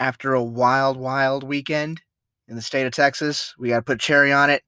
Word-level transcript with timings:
after 0.00 0.34
a 0.34 0.42
wild, 0.42 0.96
wild 0.96 1.44
weekend 1.44 2.00
in 2.48 2.56
the 2.56 2.62
state 2.62 2.86
of 2.86 2.92
Texas. 2.92 3.54
We 3.58 3.68
got 3.68 3.76
to 3.76 3.82
put 3.82 4.00
cherry 4.00 4.32
on 4.32 4.50
it. 4.50 4.62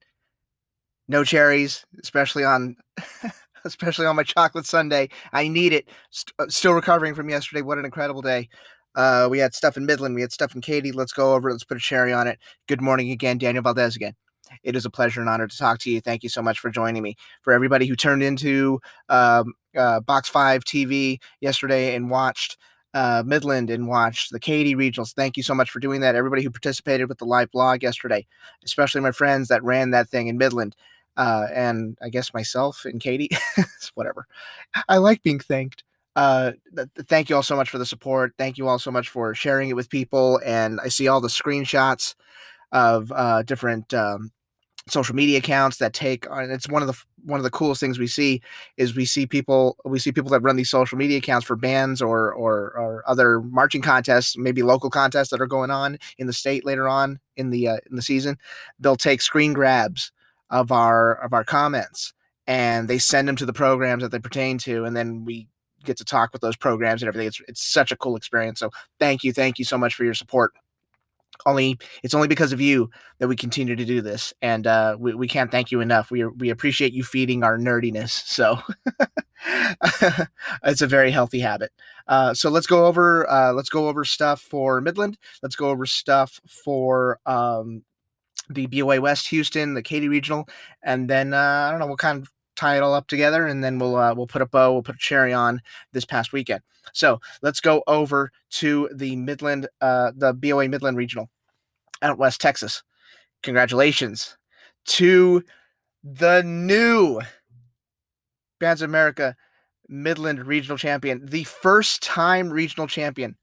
No 1.07 1.23
cherries, 1.23 1.85
especially 2.01 2.43
on 2.43 2.75
especially 3.65 4.05
on 4.05 4.15
my 4.15 4.23
chocolate 4.23 4.65
Sunday. 4.65 5.09
I 5.33 5.47
need 5.47 5.73
it. 5.73 5.89
St- 6.11 6.33
uh, 6.39 6.49
still 6.49 6.73
recovering 6.73 7.15
from 7.15 7.29
yesterday. 7.29 7.61
What 7.61 7.77
an 7.77 7.85
incredible 7.85 8.21
day. 8.21 8.49
Uh, 8.95 9.27
we 9.29 9.39
had 9.39 9.53
stuff 9.53 9.77
in 9.77 9.85
Midland. 9.85 10.15
We 10.15 10.21
had 10.21 10.31
stuff 10.31 10.55
in 10.55 10.61
Katy. 10.61 10.91
Let's 10.91 11.13
go 11.13 11.33
over 11.33 11.49
it. 11.49 11.53
Let's 11.53 11.63
put 11.63 11.77
a 11.77 11.81
cherry 11.81 12.13
on 12.13 12.27
it. 12.27 12.39
Good 12.67 12.81
morning 12.81 13.11
again, 13.11 13.37
Daniel 13.37 13.63
Valdez 13.63 13.95
again. 13.95 14.13
It 14.63 14.75
is 14.75 14.85
a 14.85 14.89
pleasure 14.89 15.19
and 15.19 15.29
honor 15.29 15.47
to 15.47 15.57
talk 15.57 15.79
to 15.79 15.91
you. 15.91 16.01
Thank 16.01 16.23
you 16.23 16.29
so 16.29 16.41
much 16.41 16.59
for 16.59 16.71
joining 16.71 17.03
me. 17.03 17.15
For 17.41 17.53
everybody 17.53 17.85
who 17.85 17.95
turned 17.95 18.23
into 18.23 18.79
um, 19.07 19.53
uh, 19.77 19.99
Box 19.99 20.27
5 20.27 20.63
TV 20.63 21.17
yesterday 21.39 21.95
and 21.95 22.09
watched 22.09 22.57
uh, 22.93 23.23
Midland 23.25 23.69
and 23.69 23.87
watched 23.87 24.31
the 24.31 24.39
Katy 24.39 24.75
regionals. 24.75 25.13
Thank 25.13 25.37
you 25.37 25.43
so 25.43 25.53
much 25.53 25.69
for 25.69 25.79
doing 25.79 26.01
that. 26.01 26.15
Everybody 26.15 26.43
who 26.43 26.49
participated 26.49 27.07
with 27.07 27.19
the 27.19 27.25
live 27.25 27.51
blog 27.51 27.83
yesterday, 27.83 28.25
especially 28.63 29.01
my 29.01 29.11
friends 29.11 29.47
that 29.49 29.63
ran 29.63 29.91
that 29.91 30.09
thing 30.09 30.27
in 30.27 30.37
Midland, 30.37 30.75
uh, 31.17 31.47
and 31.53 31.97
I 32.01 32.09
guess 32.09 32.33
myself 32.33 32.85
and 32.85 32.99
Katy, 32.99 33.29
whatever. 33.93 34.25
I 34.87 34.97
like 34.97 35.21
being 35.23 35.39
thanked. 35.39 35.83
Uh, 36.15 36.53
th- 36.75 36.89
thank 37.07 37.29
you 37.29 37.35
all 37.35 37.43
so 37.43 37.55
much 37.55 37.69
for 37.69 37.77
the 37.77 37.85
support. 37.85 38.33
Thank 38.37 38.57
you 38.57 38.67
all 38.67 38.79
so 38.79 38.91
much 38.91 39.09
for 39.09 39.33
sharing 39.35 39.69
it 39.69 39.75
with 39.75 39.89
people. 39.89 40.41
And 40.43 40.79
I 40.81 40.87
see 40.87 41.07
all 41.07 41.21
the 41.21 41.27
screenshots 41.27 42.15
of 42.71 43.11
uh, 43.15 43.43
different 43.43 43.93
um, 43.93 44.31
social 44.91 45.15
media 45.15 45.37
accounts 45.37 45.77
that 45.77 45.93
take 45.93 46.25
and 46.29 46.51
it's 46.51 46.67
one 46.67 46.81
of 46.81 46.87
the 46.87 46.97
one 47.23 47.39
of 47.39 47.43
the 47.43 47.49
coolest 47.49 47.79
things 47.79 47.99
we 47.99 48.07
see 48.07 48.41
is 48.77 48.95
we 48.95 49.05
see 49.05 49.25
people 49.25 49.77
we 49.85 49.99
see 49.99 50.11
people 50.11 50.29
that 50.29 50.41
run 50.41 50.55
these 50.55 50.69
social 50.69 50.97
media 50.97 51.17
accounts 51.17 51.45
for 51.45 51.55
bands 51.55 52.01
or 52.01 52.33
or, 52.33 52.71
or 52.77 53.03
other 53.07 53.41
marching 53.41 53.81
contests 53.81 54.37
maybe 54.37 54.63
local 54.63 54.89
contests 54.89 55.29
that 55.29 55.41
are 55.41 55.47
going 55.47 55.71
on 55.71 55.97
in 56.17 56.27
the 56.27 56.33
state 56.33 56.65
later 56.65 56.87
on 56.87 57.19
in 57.35 57.49
the 57.49 57.67
uh, 57.67 57.77
in 57.89 57.95
the 57.95 58.01
season. 58.01 58.37
They'll 58.79 58.95
take 58.95 59.21
screen 59.21 59.53
grabs 59.53 60.11
of 60.49 60.71
our 60.71 61.15
of 61.23 61.33
our 61.33 61.43
comments 61.43 62.13
and 62.47 62.87
they 62.87 62.97
send 62.97 63.27
them 63.27 63.35
to 63.35 63.45
the 63.45 63.53
programs 63.53 64.03
that 64.03 64.11
they 64.11 64.19
pertain 64.19 64.57
to 64.59 64.85
and 64.85 64.95
then 64.95 65.25
we 65.25 65.47
get 65.85 65.97
to 65.97 66.05
talk 66.05 66.33
with 66.33 66.41
those 66.41 66.57
programs 66.57 67.01
and 67.01 67.07
everything. 67.07 67.27
It's 67.27 67.41
it's 67.47 67.63
such 67.63 67.91
a 67.91 67.97
cool 67.97 68.15
experience. 68.15 68.59
So 68.59 68.71
thank 68.99 69.23
you 69.23 69.33
thank 69.33 69.59
you 69.59 69.65
so 69.65 69.77
much 69.77 69.95
for 69.95 70.03
your 70.03 70.13
support 70.13 70.53
only 71.45 71.77
it's 72.03 72.13
only 72.13 72.27
because 72.27 72.51
of 72.51 72.61
you 72.61 72.89
that 73.19 73.27
we 73.27 73.35
continue 73.35 73.75
to 73.75 73.85
do 73.85 74.01
this 74.01 74.33
and 74.41 74.67
uh, 74.67 74.95
we, 74.99 75.13
we 75.13 75.27
can't 75.27 75.51
thank 75.51 75.71
you 75.71 75.81
enough. 75.81 76.11
We, 76.11 76.25
we 76.25 76.49
appreciate 76.49 76.93
you 76.93 77.03
feeding 77.03 77.43
our 77.43 77.57
nerdiness 77.57 78.11
so 78.25 78.59
it's 80.63 80.81
a 80.81 80.87
very 80.87 81.11
healthy 81.11 81.39
habit. 81.39 81.71
Uh, 82.07 82.33
so 82.33 82.49
let's 82.49 82.67
go 82.67 82.85
over 82.85 83.29
uh, 83.29 83.53
let's 83.53 83.69
go 83.69 83.87
over 83.87 84.03
stuff 84.03 84.41
for 84.41 84.81
midland. 84.81 85.17
Let's 85.41 85.55
go 85.55 85.69
over 85.69 85.85
stuff 85.85 86.39
for 86.47 87.19
um, 87.25 87.83
the 88.49 88.65
boa 88.65 88.99
west 88.99 89.29
houston 89.29 89.75
the 89.75 89.83
katy 89.83 90.07
regional 90.07 90.47
and 90.81 91.07
then 91.09 91.33
uh, 91.33 91.65
i 91.67 91.71
don't 91.71 91.79
know 91.79 91.85
we'll 91.85 91.95
kind 91.95 92.21
of 92.21 92.31
tie 92.59 92.77
it 92.77 92.83
all 92.83 92.93
up 92.93 93.07
together 93.07 93.47
and 93.47 93.63
then 93.63 93.79
we'll 93.79 93.95
uh, 93.95 94.13
we'll 94.13 94.27
put 94.27 94.41
a 94.41 94.45
bow 94.45 94.73
we'll 94.73 94.83
put 94.83 94.95
a 94.95 94.99
cherry 94.99 95.33
on 95.33 95.61
this 95.93 96.05
past 96.05 96.33
weekend 96.33 96.61
so 96.93 97.19
let's 97.41 97.61
go 97.61 97.83
over 97.87 98.31
to 98.51 98.89
the 98.93 99.15
Midland, 99.15 99.67
uh, 99.81 100.11
the 100.15 100.33
BOA 100.33 100.67
Midland 100.67 100.97
Regional 100.97 101.29
out 102.01 102.17
West 102.17 102.41
Texas. 102.41 102.83
Congratulations 103.43 104.37
to 104.85 105.43
the 106.03 106.43
new 106.43 107.21
Bands 108.59 108.81
of 108.81 108.89
America 108.89 109.35
Midland 109.87 110.45
Regional 110.45 110.77
Champion, 110.77 111.25
the 111.25 111.45
first 111.45 112.03
time 112.03 112.49
regional 112.49 112.87
champion 112.87 113.37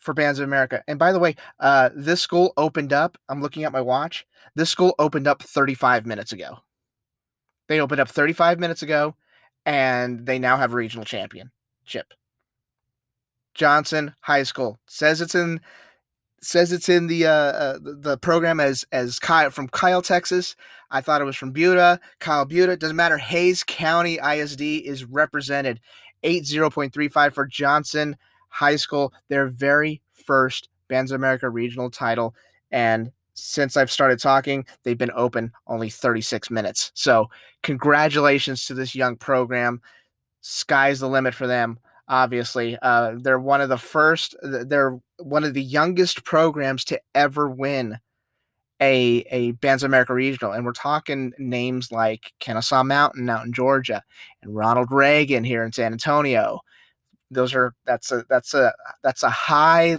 for 0.00 0.14
Bands 0.14 0.38
of 0.38 0.44
America. 0.44 0.82
And 0.86 0.98
by 0.98 1.12
the 1.12 1.18
way, 1.18 1.34
uh, 1.60 1.90
this 1.94 2.20
school 2.20 2.52
opened 2.56 2.92
up. 2.92 3.18
I'm 3.28 3.42
looking 3.42 3.64
at 3.64 3.72
my 3.72 3.80
watch. 3.80 4.24
This 4.54 4.70
school 4.70 4.94
opened 4.98 5.26
up 5.26 5.42
35 5.42 6.06
minutes 6.06 6.32
ago. 6.32 6.58
They 7.68 7.80
opened 7.80 8.00
up 8.00 8.08
35 8.08 8.58
minutes 8.58 8.82
ago, 8.82 9.16
and 9.64 10.26
they 10.26 10.38
now 10.38 10.56
have 10.56 10.72
a 10.72 10.76
regional 10.76 11.04
champion. 11.04 11.50
Chip. 11.84 12.14
Johnson 13.54 14.14
High 14.20 14.42
School 14.42 14.78
says 14.86 15.20
it's 15.20 15.34
in 15.34 15.60
says 16.42 16.72
it's 16.72 16.88
in 16.88 17.06
the 17.06 17.26
uh, 17.26 17.30
uh, 17.30 17.78
the 17.82 18.18
program 18.18 18.60
as 18.60 18.84
as 18.92 19.18
Kyle 19.18 19.50
from 19.50 19.68
Kyle, 19.68 20.02
Texas. 20.02 20.54
I 20.90 21.00
thought 21.00 21.20
it 21.20 21.24
was 21.24 21.36
from 21.36 21.52
Buda, 21.52 22.00
Kyle 22.20 22.44
Buda. 22.44 22.76
Doesn't 22.76 22.96
matter. 22.96 23.18
Hays 23.18 23.64
County 23.64 24.18
ISD 24.18 24.60
is 24.60 25.04
represented. 25.04 25.80
80.35 26.22 27.32
for 27.32 27.46
Johnson 27.46 28.16
High 28.48 28.76
School, 28.76 29.12
their 29.28 29.46
very 29.46 30.02
first 30.12 30.68
Bands 30.88 31.10
of 31.10 31.16
America 31.16 31.48
regional 31.50 31.90
title. 31.90 32.34
And 32.70 33.10
since 33.36 33.76
I've 33.76 33.92
started 33.92 34.18
talking, 34.18 34.66
they've 34.82 34.98
been 34.98 35.12
open 35.14 35.52
only 35.66 35.90
36 35.90 36.50
minutes. 36.50 36.90
So, 36.94 37.30
congratulations 37.62 38.66
to 38.66 38.74
this 38.74 38.94
young 38.94 39.16
program 39.16 39.80
sky's 40.40 41.00
the 41.00 41.08
limit 41.08 41.34
for 41.34 41.46
them. 41.46 41.78
Obviously, 42.08 42.78
uh, 42.82 43.14
they're 43.16 43.38
one 43.38 43.60
of 43.60 43.68
the 43.68 43.78
first. 43.78 44.36
They're 44.42 44.98
one 45.18 45.44
of 45.44 45.54
the 45.54 45.62
youngest 45.62 46.24
programs 46.24 46.84
to 46.86 47.00
ever 47.14 47.50
win 47.50 47.98
a 48.80 49.24
a 49.30 49.52
Bands 49.52 49.82
of 49.82 49.90
America 49.90 50.14
regional, 50.14 50.52
and 50.52 50.64
we're 50.64 50.72
talking 50.72 51.32
names 51.38 51.90
like 51.90 52.32
Kennesaw 52.38 52.84
Mountain 52.84 53.28
out 53.28 53.44
in 53.44 53.52
Georgia, 53.52 54.02
and 54.42 54.54
Ronald 54.54 54.92
Reagan 54.92 55.42
here 55.42 55.64
in 55.64 55.72
San 55.72 55.92
Antonio. 55.92 56.60
Those 57.30 57.54
are 57.54 57.74
that's 57.86 58.12
a 58.12 58.24
that's 58.28 58.54
a 58.54 58.72
that's 59.02 59.24
a 59.24 59.30
high 59.30 59.98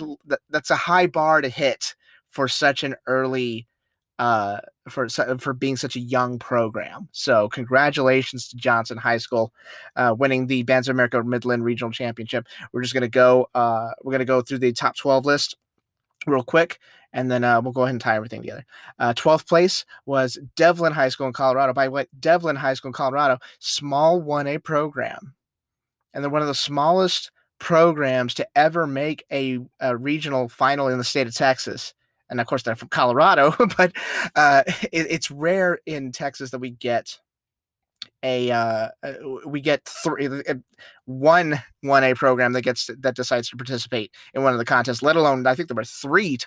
that's 0.50 0.72
a 0.72 0.78
high 0.78 1.08
bar 1.08 1.42
to 1.42 1.50
hit 1.50 1.94
for 2.38 2.48
such 2.48 2.84
an 2.84 2.94
early 3.08 3.68
uh, 4.20 4.60
for 4.88 5.10
for 5.10 5.54
being 5.54 5.76
such 5.76 5.96
a 5.96 6.00
young 6.00 6.38
program. 6.38 7.10
So 7.12 7.50
congratulations 7.50 8.48
to 8.50 8.58
Johnson 8.58 8.96
High 8.96 9.18
School 9.18 9.52
uh, 9.96 10.16
winning 10.18 10.46
the 10.46 10.62
Bands 10.62 10.88
of 10.88 10.96
America 10.96 11.24
Midland 11.24 11.64
Regional 11.64 11.92
Championship. 11.92 12.46
We're 12.72 12.84
just 12.84 12.94
gonna 12.94 13.08
go 13.08 13.50
uh, 13.56 13.90
we're 14.04 14.12
gonna 14.12 14.24
go 14.24 14.44
through 14.44 14.60
the 14.60 14.72
top 14.72 14.96
twelve 14.96 15.26
list 15.26 15.58
real 16.28 16.44
quick. 16.44 16.78
And 17.12 17.32
then 17.32 17.44
uh, 17.44 17.60
we'll 17.60 17.74
go 17.74 17.84
ahead 17.84 17.96
and 17.96 18.02
tie 18.02 18.18
everything 18.18 18.42
together. 18.42 18.66
Uh, 19.00 19.14
12th 19.14 19.48
place 19.48 19.86
was 20.06 20.38
Devlin 20.58 20.92
High 20.92 21.08
School 21.08 21.26
in 21.26 21.34
Colorado. 21.34 21.74
By 21.74 21.88
what 21.88 22.10
Devlin 22.20 22.58
High 22.58 22.74
School 22.74 22.90
in 22.90 22.94
Colorado, 22.94 23.40
small 23.60 24.22
1A 24.22 24.62
program. 24.62 25.34
And 26.14 26.22
they're 26.22 26.30
one 26.30 26.42
of 26.42 26.50
the 26.50 26.54
smallest 26.54 27.32
programs 27.60 28.34
to 28.36 28.48
ever 28.56 28.86
make 28.86 29.26
a, 29.32 29.60
a 29.80 29.96
regional 29.96 30.50
final 30.50 30.90
in 30.90 30.98
the 30.98 31.04
state 31.04 31.28
of 31.28 31.34
Texas 31.34 31.94
and 32.30 32.42
of 32.42 32.48
course 32.48 32.64
they're 32.64 32.76
from 32.76 32.90
Colorado, 32.90 33.54
but 33.78 33.94
uh, 34.36 34.64
it, 34.92 35.08
it's 35.10 35.32
rare 35.32 35.80
in 35.86 36.12
Texas 36.12 36.52
that 36.52 36.60
we 36.60 36.72
get 36.72 37.20
a 38.24 38.52
uh, 38.52 38.90
uh 39.04 39.14
we 39.46 39.62
get 39.62 39.86
three 39.86 40.28
uh, 40.28 40.56
one 41.06 41.62
one 41.82 42.04
A 42.04 42.14
program 42.14 42.54
that 42.54 42.64
gets 42.64 42.90
that 43.00 43.16
decides 43.16 43.50
to 43.50 43.58
participate 43.58 44.12
in 44.34 44.44
one 44.44 44.54
of 44.54 44.60
the 44.60 44.66
contests. 44.66 45.04
Let 45.04 45.16
alone 45.16 45.46
I 45.46 45.56
think 45.56 45.70
there 45.70 45.76
were 45.76 45.84
three, 45.84 46.38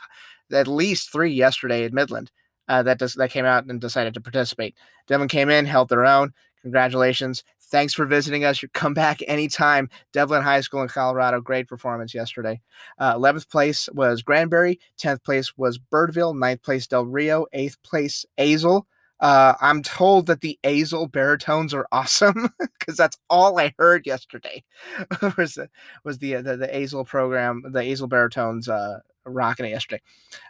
at 0.52 0.69
least 0.69 1.12
three 1.12 1.32
yesterday 1.32 1.84
at 1.84 1.92
Midland 1.92 2.30
uh, 2.69 2.82
that 2.84 2.98
does 2.98 3.14
that 3.14 3.30
came 3.30 3.44
out 3.44 3.64
and 3.66 3.80
decided 3.80 4.14
to 4.14 4.20
participate. 4.20 4.76
Devon 5.06 5.28
came 5.28 5.50
in, 5.50 5.66
held 5.66 5.88
their 5.88 6.06
own. 6.06 6.32
Congratulations. 6.62 7.42
Thanks 7.70 7.94
for 7.94 8.04
visiting 8.04 8.44
us. 8.44 8.62
You 8.62 8.69
come 8.69 8.94
back 8.94 9.20
anytime. 9.26 9.88
Devlin 10.12 10.42
High 10.42 10.60
School 10.60 10.82
in 10.82 10.88
Colorado, 10.88 11.41
great 11.41 11.69
performance 11.69 12.12
yesterday. 12.12 12.60
Uh, 12.98 13.14
11th 13.14 13.48
place 13.48 13.88
was 13.92 14.22
Granbury. 14.22 14.81
10th 15.00 15.22
place 15.22 15.56
was 15.56 15.78
Birdville. 15.78 16.34
9th 16.34 16.62
place 16.62 16.86
Del 16.86 17.06
Rio. 17.06 17.47
8th 17.54 17.76
place 17.84 18.26
Azle. 18.38 18.82
Uh, 19.20 19.54
I'm 19.60 19.82
told 19.82 20.26
that 20.26 20.41
the 20.41 20.58
Azle 20.64 21.10
baritones 21.10 21.75
are 21.75 21.86
awesome 21.92 22.48
because 22.78 22.97
that's 22.97 23.19
all 23.28 23.58
I 23.58 23.75
heard 23.78 24.06
yesterday. 24.06 24.64
was 25.37 25.54
the, 25.54 25.69
was 26.04 26.19
the, 26.19 26.37
the 26.37 26.56
the 26.56 26.69
Azle 26.69 27.06
program, 27.06 27.62
the 27.70 27.81
Azle 27.81 28.08
baritones 28.08 28.69
uh, 28.69 29.00
rocking 29.26 29.67
it 29.67 29.70
yesterday. 29.70 30.02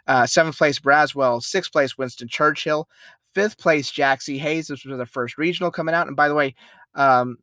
Uh, 0.07 0.25
seventh 0.25 0.57
place 0.57 0.79
Braswell, 0.79 1.43
sixth 1.43 1.73
place 1.73 1.97
Winston 1.97 2.29
Churchill, 2.29 2.87
fifth 3.33 3.57
place 3.57 3.91
Jack 3.91 4.21
C. 4.21 4.37
Hays. 4.37 4.67
This 4.67 4.85
was 4.85 4.97
the 4.97 5.05
first 5.05 5.37
regional 5.37 5.69
coming 5.69 5.93
out, 5.93 6.07
and 6.07 6.15
by 6.15 6.29
the 6.29 6.35
way, 6.35 6.55
um, 6.95 7.37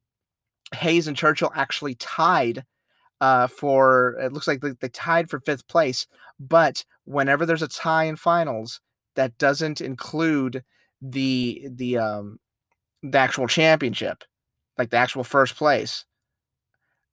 Hays 0.74 1.08
and 1.08 1.16
Churchill 1.16 1.52
actually 1.54 1.94
tied 1.96 2.64
uh, 3.20 3.46
for 3.48 4.16
it 4.20 4.32
looks 4.32 4.46
like 4.46 4.60
they, 4.60 4.72
they 4.80 4.88
tied 4.88 5.28
for 5.28 5.40
fifth 5.40 5.66
place. 5.68 6.06
But 6.38 6.84
whenever 7.04 7.46
there's 7.46 7.62
a 7.62 7.68
tie 7.68 8.04
in 8.04 8.16
finals, 8.16 8.80
that 9.16 9.36
doesn't 9.38 9.80
include 9.80 10.62
the 11.02 11.68
the 11.70 11.98
um 11.98 12.38
the 13.02 13.18
actual 13.18 13.48
championship, 13.48 14.24
like 14.76 14.90
the 14.90 14.96
actual 14.96 15.24
first 15.24 15.56
place 15.56 16.04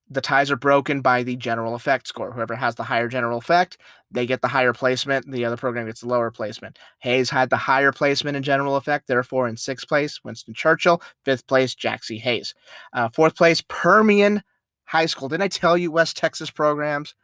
the 0.09 0.21
ties 0.21 0.51
are 0.51 0.55
broken 0.55 1.01
by 1.01 1.23
the 1.23 1.35
general 1.35 1.73
effect 1.75 2.07
score. 2.07 2.31
Whoever 2.31 2.55
has 2.55 2.75
the 2.75 2.83
higher 2.83 3.07
general 3.07 3.37
effect, 3.37 3.77
they 4.11 4.25
get 4.25 4.41
the 4.41 4.47
higher 4.47 4.73
placement. 4.73 5.31
The 5.31 5.45
other 5.45 5.57
program 5.57 5.87
gets 5.87 6.01
the 6.01 6.07
lower 6.07 6.29
placement. 6.29 6.77
Hays 6.99 7.29
had 7.29 7.49
the 7.49 7.57
higher 7.57 7.91
placement 7.91 8.37
in 8.37 8.43
general 8.43 8.75
effect, 8.75 9.07
therefore 9.07 9.47
in 9.47 9.57
sixth 9.57 9.87
place, 9.87 10.23
Winston 10.23 10.53
Churchill. 10.53 11.01
Fifth 11.23 11.47
place, 11.47 11.73
Jack 11.73 12.03
C. 12.03 12.17
Hays. 12.17 12.53
Uh, 12.93 13.09
fourth 13.09 13.35
place, 13.35 13.63
Permian 13.67 14.43
High 14.85 15.07
School. 15.07 15.29
Didn't 15.29 15.43
I 15.43 15.47
tell 15.47 15.77
you 15.77 15.91
West 15.91 16.17
Texas 16.17 16.51
programs 16.51 17.15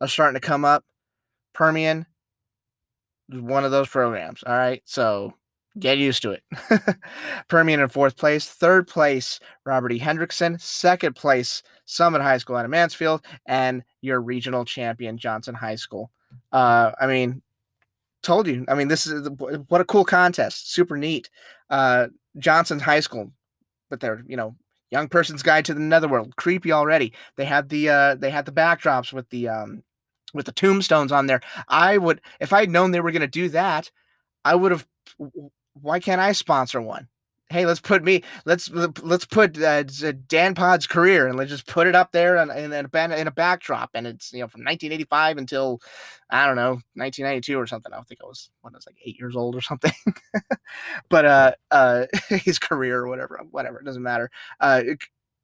are 0.00 0.08
starting 0.08 0.38
to 0.38 0.46
come 0.46 0.64
up? 0.64 0.84
Permian 1.54 2.06
one 3.28 3.64
of 3.64 3.70
those 3.70 3.88
programs. 3.88 4.42
All 4.44 4.56
right. 4.56 4.82
So 4.84 5.34
get 5.78 5.98
used 5.98 6.22
to 6.22 6.32
it. 6.32 6.42
Permian 7.48 7.80
in 7.80 7.88
fourth 7.88 8.16
place. 8.16 8.48
Third 8.48 8.86
place, 8.86 9.40
Robert 9.64 9.92
E. 9.92 10.00
Hendrickson. 10.00 10.60
Second 10.60 11.16
place, 11.16 11.62
Summit 11.86 12.22
High 12.22 12.38
School 12.38 12.56
out 12.56 12.64
of 12.64 12.70
Mansfield. 12.70 13.24
And 13.46 13.82
your 14.02 14.20
regional 14.20 14.64
champion, 14.64 15.18
Johnson 15.18 15.54
High 15.54 15.76
School. 15.76 16.10
Uh, 16.52 16.92
I 17.00 17.06
mean, 17.06 17.42
told 18.22 18.46
you. 18.46 18.64
I 18.68 18.74
mean, 18.74 18.88
this 18.88 19.06
is 19.06 19.28
what 19.68 19.80
a 19.80 19.84
cool 19.84 20.04
contest. 20.04 20.72
Super 20.72 20.96
neat. 20.96 21.30
Uh, 21.70 22.08
Johnson 22.38 22.78
High 22.78 23.00
School, 23.00 23.32
but 23.88 24.00
they're, 24.00 24.22
you 24.26 24.36
know, 24.36 24.54
young 24.90 25.08
person's 25.08 25.42
guide 25.42 25.64
to 25.66 25.74
the 25.74 25.80
netherworld. 25.80 26.36
Creepy 26.36 26.72
already. 26.72 27.12
They 27.36 27.44
had 27.44 27.68
the 27.68 27.88
uh 27.88 28.14
they 28.16 28.30
had 28.30 28.44
the 28.46 28.52
backdrops 28.52 29.12
with 29.12 29.28
the 29.30 29.48
um 29.48 29.82
with 30.34 30.46
the 30.46 30.52
tombstones 30.52 31.12
on 31.12 31.26
there. 31.26 31.40
I 31.68 31.98
would 31.98 32.20
if 32.40 32.52
I 32.52 32.60
had 32.60 32.70
known 32.70 32.90
they 32.90 33.00
were 33.00 33.12
gonna 33.12 33.26
do 33.26 33.48
that, 33.50 33.90
I 34.44 34.54
would 34.54 34.72
have 34.72 34.86
why 35.74 36.00
can't 36.00 36.20
I 36.20 36.32
sponsor 36.32 36.80
one? 36.80 37.08
Hey, 37.48 37.64
let's 37.64 37.80
put 37.80 38.02
me. 38.02 38.24
Let's 38.44 38.68
let's 38.70 39.24
put 39.24 39.62
uh, 39.62 39.84
Dan 40.26 40.54
Pod's 40.56 40.86
career 40.88 41.28
and 41.28 41.38
let's 41.38 41.50
just 41.50 41.68
put 41.68 41.86
it 41.86 41.94
up 41.94 42.10
there 42.10 42.36
in, 42.38 42.50
in, 42.50 42.72
a 42.72 43.16
in 43.16 43.28
a 43.28 43.30
backdrop, 43.30 43.90
and 43.94 44.04
it's 44.04 44.32
you 44.32 44.40
know 44.40 44.48
from 44.48 44.62
1985 44.62 45.38
until 45.38 45.80
I 46.28 46.46
don't 46.46 46.56
know 46.56 46.80
1992 46.94 47.56
or 47.56 47.68
something. 47.68 47.92
I 47.92 48.00
think 48.02 48.20
I 48.20 48.26
was 48.26 48.50
when 48.62 48.74
I 48.74 48.78
was 48.78 48.86
like 48.86 48.96
eight 49.04 49.18
years 49.20 49.36
old 49.36 49.54
or 49.54 49.60
something. 49.60 49.92
but 51.08 51.24
uh, 51.24 51.52
uh, 51.70 52.06
his 52.28 52.58
career 52.58 53.02
or 53.02 53.08
whatever, 53.08 53.40
whatever, 53.52 53.78
it 53.78 53.84
doesn't 53.84 54.02
matter. 54.02 54.28
Uh, 54.58 54.82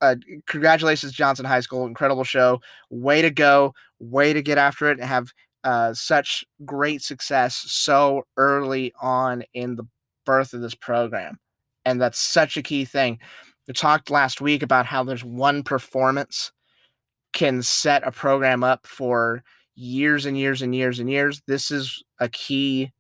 uh, 0.00 0.16
congratulations, 0.46 1.12
Johnson 1.12 1.44
High 1.44 1.60
School, 1.60 1.87
incredible 1.87 2.25
show. 2.25 2.60
Way 2.90 3.22
to 3.22 3.31
go, 3.31 3.75
way 4.00 4.32
to 4.32 4.43
get 4.43 4.58
after 4.58 4.90
it 4.90 4.99
and 4.99 5.08
have 5.08 5.32
uh, 5.62 5.94
such 5.94 6.44
great 6.64 7.02
success 7.02 7.54
so 7.54 8.25
early 8.37 8.93
on 9.00 9.44
in 9.54 9.76
the 9.76 9.84
birth 10.26 10.52
of 10.52 10.60
this 10.60 10.75
program. 10.75 11.38
And 11.84 12.00
that's 12.00 12.19
such 12.19 12.56
a 12.56 12.62
key 12.62 12.84
thing. 12.84 13.19
We 13.67 13.75
talked 13.75 14.11
last 14.11 14.40
week 14.40 14.62
about 14.62 14.87
how 14.87 15.05
there's 15.05 15.25
one 15.25 15.62
performance 15.62 16.52
can 17.32 17.62
set 17.62 18.06
a 18.06 18.12
program 18.12 18.62
up 18.62 18.87
for 18.87 19.43
years 19.75 20.26
and 20.26 20.37
years 20.37 20.62
and 20.62 20.75
years 20.75 20.99
and 20.99 21.11
years. 21.11 21.43
This 21.46 21.70
is 21.70 22.02
a 22.19 22.29
key 22.29 22.93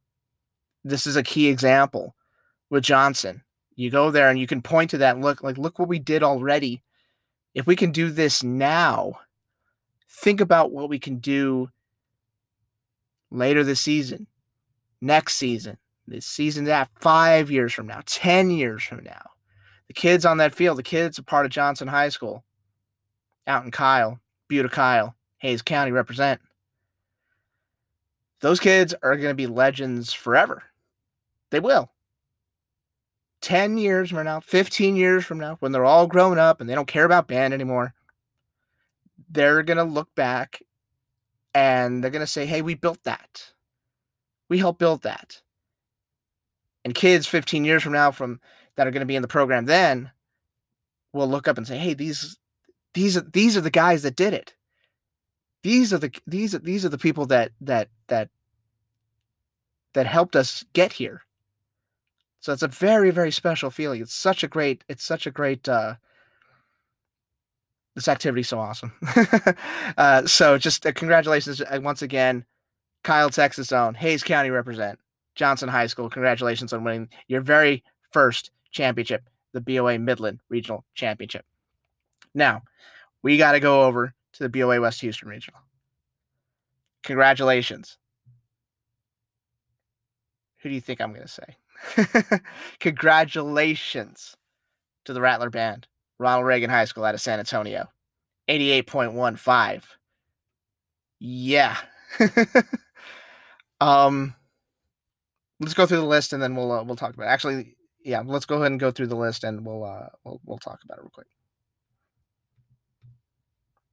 this 0.84 1.06
is 1.06 1.14
a 1.14 1.22
key 1.22 1.46
example 1.46 2.16
with 2.68 2.82
Johnson. 2.82 3.44
You 3.76 3.88
go 3.88 4.10
there 4.10 4.28
and 4.30 4.38
you 4.38 4.48
can 4.48 4.62
point 4.62 4.90
to 4.90 4.98
that 4.98 5.20
look 5.20 5.42
like 5.42 5.58
look 5.58 5.78
what 5.78 5.88
we 5.88 5.98
did 5.98 6.22
already. 6.22 6.82
If 7.54 7.66
we 7.66 7.76
can 7.76 7.92
do 7.92 8.10
this 8.10 8.42
now, 8.42 9.20
think 10.08 10.40
about 10.40 10.72
what 10.72 10.88
we 10.88 10.98
can 10.98 11.18
do 11.18 11.68
later 13.30 13.62
this 13.62 13.80
season, 13.80 14.26
next 15.00 15.34
season, 15.34 15.78
this 16.06 16.26
season 16.26 16.64
that 16.64 16.88
five 17.00 17.50
years 17.50 17.72
from 17.72 17.86
now, 17.86 18.00
10 18.06 18.50
years 18.50 18.82
from 18.82 19.04
now. 19.04 19.30
The 19.88 19.94
kids 19.94 20.24
on 20.24 20.38
that 20.38 20.54
field, 20.54 20.78
the 20.78 20.82
kids 20.82 21.18
are 21.18 21.22
part 21.22 21.46
of 21.46 21.52
Johnson 21.52 21.88
High 21.88 22.08
School 22.08 22.44
out 23.46 23.64
in 23.64 23.70
Kyle, 23.70 24.20
Buda 24.48 24.68
Kyle, 24.68 25.14
Hays 25.38 25.62
County 25.62 25.92
represent. 25.92 26.40
Those 28.40 28.60
kids 28.60 28.94
are 29.02 29.16
going 29.16 29.30
to 29.30 29.34
be 29.34 29.46
legends 29.46 30.12
forever. 30.12 30.64
They 31.50 31.60
will. 31.60 31.90
10 33.42 33.76
years 33.76 34.10
from 34.10 34.24
now, 34.24 34.40
15 34.40 34.96
years 34.96 35.24
from 35.24 35.38
now, 35.38 35.56
when 35.60 35.72
they're 35.72 35.84
all 35.84 36.06
grown 36.06 36.38
up 36.38 36.60
and 36.60 36.70
they 36.70 36.74
don't 36.74 36.86
care 36.86 37.04
about 37.04 37.28
band 37.28 37.52
anymore, 37.52 37.92
they're 39.30 39.62
going 39.62 39.78
to 39.78 39.84
look 39.84 40.14
back 40.14 40.62
and 41.54 42.02
they're 42.02 42.10
going 42.10 42.20
to 42.20 42.26
say, 42.26 42.46
hey, 42.46 42.62
we 42.62 42.74
built 42.74 43.02
that. 43.04 43.52
We 44.48 44.58
helped 44.58 44.78
build 44.78 45.02
that 45.02 45.40
and 46.84 46.94
kids 46.94 47.26
15 47.26 47.64
years 47.64 47.82
from 47.82 47.92
now 47.92 48.10
from 48.10 48.40
that 48.76 48.86
are 48.86 48.90
going 48.90 49.00
to 49.00 49.06
be 49.06 49.16
in 49.16 49.22
the 49.22 49.28
program 49.28 49.66
then 49.66 50.10
will 51.12 51.28
look 51.28 51.46
up 51.46 51.58
and 51.58 51.66
say 51.66 51.78
hey 51.78 51.94
these 51.94 52.38
these 52.94 53.16
are 53.16 53.22
these 53.22 53.56
are 53.56 53.60
the 53.60 53.70
guys 53.70 54.02
that 54.02 54.16
did 54.16 54.34
it. 54.34 54.54
These 55.62 55.92
are 55.92 55.98
the 55.98 56.10
these 56.26 56.54
are 56.54 56.58
these 56.58 56.84
are 56.84 56.88
the 56.90 56.98
people 56.98 57.26
that 57.26 57.52
that 57.60 57.88
that 58.08 58.28
that 59.94 60.06
helped 60.06 60.36
us 60.36 60.64
get 60.72 60.92
here. 60.92 61.22
So 62.40 62.52
it's 62.52 62.62
a 62.62 62.68
very 62.68 63.10
very 63.10 63.30
special 63.30 63.70
feeling. 63.70 64.02
It's 64.02 64.14
such 64.14 64.42
a 64.42 64.48
great 64.48 64.84
it's 64.88 65.04
such 65.04 65.26
a 65.26 65.30
great 65.30 65.68
uh 65.68 65.94
this 67.94 68.08
activity's 68.08 68.48
so 68.48 68.58
awesome. 68.58 68.92
Uh 69.96 70.26
so 70.26 70.58
just 70.58 70.86
uh, 70.86 70.92
congratulations 70.92 71.60
uh, 71.60 71.80
once 71.82 72.02
again 72.02 72.44
kyle 73.04 73.28
texas 73.28 73.72
own 73.72 73.94
hays 73.94 74.22
county 74.22 74.48
represent 74.48 74.98
Johnson 75.34 75.68
High 75.68 75.86
School. 75.86 76.10
Congratulations 76.10 76.72
on 76.72 76.84
winning 76.84 77.08
your 77.28 77.40
very 77.40 77.82
first 78.12 78.50
championship, 78.70 79.22
the 79.52 79.60
BOA 79.60 79.98
Midland 79.98 80.40
Regional 80.48 80.84
Championship. 80.94 81.44
Now, 82.34 82.62
we 83.22 83.36
got 83.36 83.52
to 83.52 83.60
go 83.60 83.84
over 83.84 84.14
to 84.34 84.42
the 84.42 84.48
BOA 84.48 84.80
West 84.80 85.00
Houston 85.00 85.28
Regional. 85.28 85.60
Congratulations. 87.02 87.98
Who 90.58 90.68
do 90.68 90.74
you 90.74 90.80
think 90.80 91.00
I'm 91.00 91.12
going 91.12 91.26
to 91.26 91.28
say? 91.28 92.40
Congratulations 92.80 94.36
to 95.04 95.12
the 95.12 95.20
Rattler 95.20 95.50
Band, 95.50 95.88
Ronald 96.18 96.46
Reagan 96.46 96.70
High 96.70 96.84
School 96.84 97.04
out 97.04 97.14
of 97.14 97.20
San 97.20 97.40
Antonio. 97.40 97.88
88.15. 98.48 99.82
Yeah. 101.18 101.76
um 103.80 104.34
let's 105.62 105.74
go 105.74 105.86
through 105.86 105.98
the 105.98 106.04
list 106.04 106.32
and 106.32 106.42
then 106.42 106.54
we'll 106.54 106.72
uh, 106.72 106.82
we'll 106.82 106.96
talk 106.96 107.14
about 107.14 107.24
it. 107.24 107.30
Actually, 107.30 107.76
yeah, 108.04 108.22
let's 108.24 108.46
go 108.46 108.56
ahead 108.56 108.72
and 108.72 108.80
go 108.80 108.90
through 108.90 109.06
the 109.06 109.16
list 109.16 109.44
and 109.44 109.64
we'll 109.64 109.84
uh 109.84 110.08
we'll 110.24 110.40
we'll 110.44 110.58
talk 110.58 110.80
about 110.84 110.98
it 110.98 111.02
real 111.02 111.10
quick. 111.10 111.28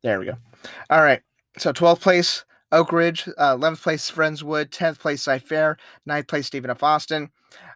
There 0.04 0.20
we 0.20 0.26
go. 0.26 0.36
All 0.90 1.02
right. 1.02 1.22
So 1.58 1.72
12th 1.72 2.02
place 2.02 2.46
Oak 2.72 2.92
Ridge, 2.92 3.28
uh, 3.38 3.56
11th 3.56 3.82
place 3.82 4.10
Friendswood, 4.10 4.70
10th 4.70 5.00
place 5.00 5.24
Cy 5.24 5.40
Fair, 5.40 5.78
9th 6.08 6.28
place 6.28 6.48
Stephen 6.48 6.70
F. 6.70 6.84
Austin, 6.84 7.30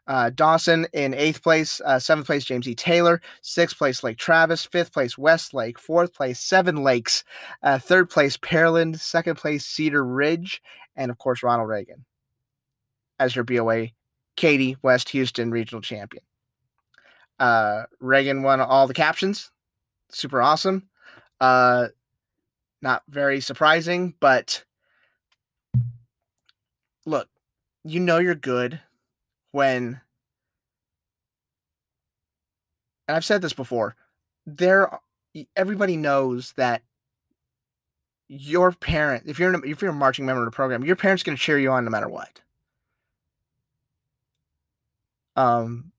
uh, 0.08 0.30
Dawson 0.30 0.86
in 0.94 1.14
8th 1.14 1.42
place, 1.42 1.82
uh, 1.84 1.98
7th 1.98 2.26
place 2.26 2.46
James 2.46 2.68
E. 2.68 2.76
Taylor, 2.76 3.20
6th 3.42 3.78
place 3.78 4.04
Lake 4.04 4.18
Travis, 4.18 4.68
5th 4.68 4.94
place 4.94 5.18
Westlake, 5.18 5.80
4th 5.80 6.14
place 6.14 6.40
Seven 6.40 6.78
Lakes, 6.78 7.24
uh, 7.64 7.78
3rd 7.78 8.10
place 8.10 8.38
Pearland, 8.38 8.96
2nd 8.96 9.36
place 9.36 9.66
Cedar 9.66 10.06
Ridge, 10.06 10.62
and 10.96 11.10
of 11.12 11.18
course 11.18 11.44
Ronald 11.44 11.68
Reagan 11.68 12.06
as 13.20 13.36
your 13.36 13.44
BOA 13.44 13.88
Katy, 14.36 14.78
West 14.82 15.10
Houston 15.10 15.52
regional 15.52 15.82
champion. 15.82 16.24
Uh, 17.40 17.84
Reagan 18.00 18.44
won 18.44 18.62
all 18.62 18.88
the 18.88 18.94
captions. 18.94 19.52
Super 20.10 20.42
awesome. 20.42 20.90
Uh, 21.42 21.88
not 22.82 23.04
very 23.08 23.42
surprising, 23.42 24.14
but 24.20 24.64
look, 27.06 27.30
you 27.84 28.00
know 28.00 28.18
you're 28.18 28.36
good 28.36 28.80
when 29.52 30.02
and 33.08 33.16
I've 33.16 33.26
said 33.26 33.42
this 33.42 33.54
before. 33.54 33.96
There 34.46 35.00
everybody 35.56 35.98
knows 35.98 36.54
that 36.54 36.84
your 38.28 38.72
parent, 38.72 39.24
if 39.28 39.40
you're 39.40 39.66
if 39.66 39.82
you're 39.82 39.92
a 39.92 39.94
marching 39.94 40.26
member 40.26 40.42
of 40.42 40.46
the 40.46 40.56
program, 40.56 40.84
your 40.84 40.96
parents 40.96 41.24
going 41.24 41.38
to 41.38 41.42
cheer 41.42 41.60
you 41.60 41.72
on 41.72 41.86
no 41.86 41.92
matter 41.92 42.10
what. 42.10 42.42
Um, 45.36 45.92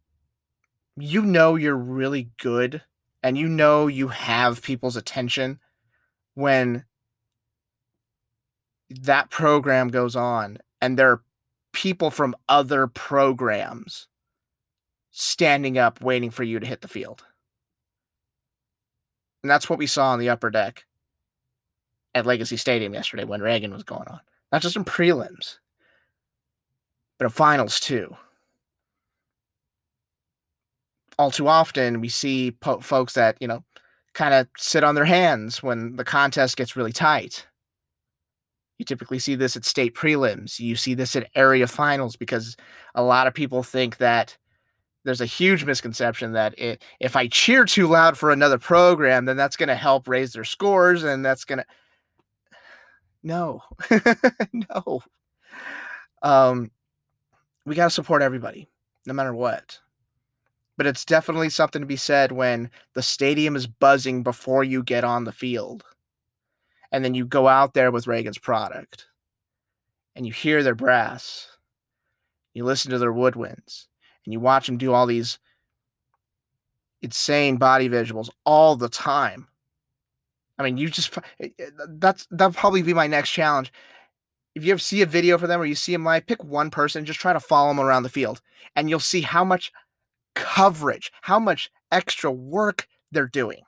you 0.96 1.22
know 1.22 1.56
you're 1.56 1.76
really 1.76 2.30
good 2.38 2.82
and 3.22 3.36
you 3.36 3.48
know 3.48 3.86
you 3.86 4.08
have 4.08 4.62
people's 4.62 4.96
attention 4.96 5.58
when 6.34 6.84
that 8.90 9.30
program 9.30 9.88
goes 9.88 10.14
on 10.14 10.58
and 10.80 10.98
there 10.98 11.10
are 11.10 11.22
people 11.72 12.10
from 12.10 12.36
other 12.48 12.86
programs 12.86 14.06
standing 15.10 15.78
up 15.78 16.00
waiting 16.00 16.30
for 16.30 16.42
you 16.42 16.60
to 16.60 16.66
hit 16.66 16.80
the 16.80 16.88
field. 16.88 17.24
And 19.42 19.50
that's 19.50 19.68
what 19.68 19.78
we 19.78 19.86
saw 19.86 20.08
on 20.08 20.18
the 20.18 20.30
upper 20.30 20.50
deck 20.50 20.84
at 22.14 22.26
Legacy 22.26 22.56
Stadium 22.56 22.94
yesterday 22.94 23.24
when 23.24 23.42
Reagan 23.42 23.72
was 23.72 23.82
going 23.82 24.08
on. 24.08 24.20
Not 24.52 24.62
just 24.62 24.76
in 24.76 24.84
prelims, 24.84 25.58
but 27.18 27.26
in 27.26 27.30
finals 27.30 27.80
too 27.80 28.16
all 31.18 31.30
too 31.30 31.48
often 31.48 32.00
we 32.00 32.08
see 32.08 32.50
po- 32.52 32.80
folks 32.80 33.14
that 33.14 33.36
you 33.40 33.48
know 33.48 33.64
kind 34.14 34.34
of 34.34 34.48
sit 34.56 34.84
on 34.84 34.94
their 34.94 35.04
hands 35.04 35.62
when 35.62 35.96
the 35.96 36.04
contest 36.04 36.56
gets 36.56 36.76
really 36.76 36.92
tight. 36.92 37.46
You 38.78 38.84
typically 38.84 39.18
see 39.18 39.34
this 39.36 39.56
at 39.56 39.64
state 39.64 39.94
prelims. 39.94 40.58
You 40.58 40.76
see 40.76 40.94
this 40.94 41.14
at 41.16 41.30
area 41.34 41.66
finals 41.66 42.16
because 42.16 42.56
a 42.94 43.02
lot 43.02 43.26
of 43.26 43.34
people 43.34 43.62
think 43.62 43.98
that 43.98 44.36
there's 45.04 45.20
a 45.20 45.26
huge 45.26 45.64
misconception 45.64 46.32
that 46.32 46.58
it, 46.58 46.82
if 46.98 47.14
I 47.14 47.28
cheer 47.28 47.64
too 47.66 47.86
loud 47.86 48.16
for 48.18 48.30
another 48.30 48.58
program, 48.58 49.26
then 49.26 49.36
that's 49.36 49.56
going 49.56 49.68
to 49.68 49.74
help 49.74 50.08
raise 50.08 50.32
their 50.32 50.44
scores 50.44 51.04
and 51.04 51.24
that's 51.24 51.44
going 51.44 51.58
to. 51.58 51.66
No, 53.22 53.62
no, 54.52 55.02
Um, 56.22 56.70
we 57.64 57.74
got 57.74 57.84
to 57.84 57.90
support 57.90 58.22
everybody, 58.22 58.68
no 59.06 59.14
matter 59.14 59.32
what. 59.34 59.80
But 60.76 60.86
it's 60.86 61.04
definitely 61.04 61.50
something 61.50 61.80
to 61.80 61.86
be 61.86 61.96
said 61.96 62.32
when 62.32 62.70
the 62.94 63.02
stadium 63.02 63.54
is 63.54 63.66
buzzing 63.66 64.22
before 64.22 64.64
you 64.64 64.82
get 64.82 65.04
on 65.04 65.24
the 65.24 65.32
field. 65.32 65.84
And 66.90 67.04
then 67.04 67.14
you 67.14 67.26
go 67.26 67.48
out 67.48 67.74
there 67.74 67.90
with 67.90 68.06
Reagan's 68.06 68.38
product 68.38 69.06
and 70.16 70.26
you 70.26 70.32
hear 70.32 70.62
their 70.62 70.74
brass, 70.74 71.48
you 72.54 72.64
listen 72.64 72.90
to 72.90 72.98
their 72.98 73.12
woodwinds, 73.12 73.86
and 74.24 74.32
you 74.32 74.40
watch 74.40 74.66
them 74.66 74.78
do 74.78 74.92
all 74.92 75.06
these 75.06 75.38
insane 77.02 77.56
body 77.56 77.88
visuals 77.88 78.30
all 78.44 78.76
the 78.76 78.88
time. 78.88 79.48
I 80.58 80.62
mean, 80.62 80.76
you 80.76 80.88
just 80.88 81.16
eh, 81.40 81.48
eh, 81.58 81.70
that's 81.88 82.26
that'll 82.30 82.54
probably 82.54 82.82
be 82.82 82.94
my 82.94 83.06
next 83.06 83.30
challenge. 83.30 83.72
If 84.54 84.64
you 84.64 84.70
ever 84.72 84.78
see 84.78 85.02
a 85.02 85.06
video 85.06 85.36
for 85.36 85.48
them 85.48 85.60
or 85.60 85.64
you 85.64 85.74
see 85.74 85.92
them 85.92 86.04
live, 86.04 86.26
pick 86.26 86.42
one 86.44 86.70
person 86.70 87.04
just 87.04 87.18
try 87.18 87.32
to 87.32 87.40
follow 87.40 87.68
them 87.68 87.80
around 87.80 88.04
the 88.04 88.08
field, 88.08 88.40
and 88.76 88.88
you'll 88.88 89.00
see 89.00 89.20
how 89.20 89.44
much 89.44 89.72
coverage, 90.34 91.12
how 91.22 91.38
much 91.38 91.70
extra 91.92 92.30
work 92.30 92.86
they're 93.12 93.26
doing, 93.26 93.62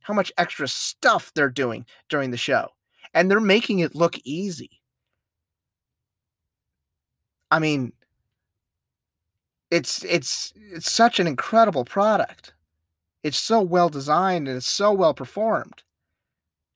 how 0.00 0.14
much 0.14 0.32
extra 0.38 0.68
stuff 0.68 1.32
they're 1.34 1.50
doing 1.50 1.86
during 2.08 2.30
the 2.30 2.36
show, 2.36 2.68
and 3.14 3.30
they're 3.30 3.40
making 3.40 3.80
it 3.80 3.94
look 3.94 4.18
easy. 4.24 4.82
I 7.50 7.58
mean, 7.58 7.92
it's 9.70 10.04
it's 10.04 10.52
it's 10.56 10.92
such 10.92 11.18
an 11.18 11.26
incredible 11.26 11.84
product. 11.84 12.52
It's 13.22 13.38
so 13.38 13.62
well 13.62 13.88
designed 13.88 14.48
and 14.48 14.56
it's 14.58 14.66
so 14.68 14.92
well 14.92 15.14
performed. 15.14 15.82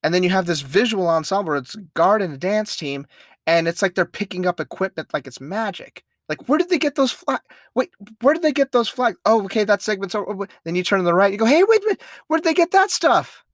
And 0.03 0.15
then 0.15 0.23
you 0.23 0.31
have 0.31 0.47
this 0.47 0.63
visual 0.63 1.09
ensemble. 1.09 1.55
It's 1.55 1.77
guard 1.95 2.23
and 2.23 2.33
a 2.35 2.39
dance 2.39 2.77
team, 2.77 3.07
and 3.47 3.69
it's 3.69 3.83
like 3.83 3.95
they're 3.95 4.07
picking 4.07 4.47
up 4.47 4.61
equipment 4.61 5.13
like 5.13 5.27
it's 5.27 5.41
magic. 5.41 6.05
Like, 6.29 6.49
where 6.49 6.59
did 6.59 6.71
they 6.71 6.79
get 6.79 6.97
those 6.97 7.13
flags? 7.13 7.43
Wait, 7.75 7.91
where 8.21 8.35
did 8.35 8.43
they 8.43 8.53
get 8.53 8.73
those 8.73 8.89
flags? 8.89 9.17
Oh, 9.25 9.45
okay, 9.45 9.65
that 9.65 9.83
segment's 9.83 10.15
over. 10.15 10.49
Then 10.65 10.75
you 10.75 10.83
turn 10.83 10.99
to 10.99 11.05
the 11.05 11.15
right. 11.15 11.33
You 11.33 11.39
go, 11.39 11.45
hey, 11.47 11.63
wait 11.63 11.83
a 11.83 11.87
minute. 11.87 12.03
Where 12.27 12.39
did 12.39 12.45
they 12.45 12.55
get 12.55 12.73
that 12.73 12.91
stuff? 12.91 13.45